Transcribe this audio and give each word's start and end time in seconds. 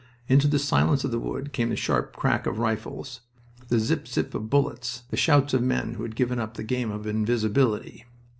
Into 0.27 0.47
the 0.47 0.57
silence 0.57 1.03
of 1.03 1.11
the 1.11 1.19
wood 1.19 1.53
came 1.53 1.69
the 1.69 1.75
sharp 1.75 2.15
crack 2.15 2.47
of 2.47 2.57
rifles, 2.57 3.21
the 3.67 3.77
zip 3.77 4.07
zip 4.07 4.33
of 4.33 4.49
bullets, 4.49 5.03
the 5.11 5.15
shouts 5.15 5.53
of 5.53 5.61
men 5.61 5.93
who 5.93 6.01
had 6.01 6.15
given 6.15 6.39
up 6.39 6.55
the 6.55 6.63
game 6.63 6.89
of 6.89 7.05
invisibility. 7.05 8.05